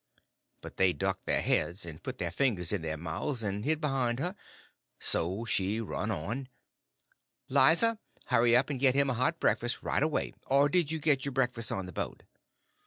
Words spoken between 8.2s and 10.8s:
hurry up and get him a hot breakfast right away—or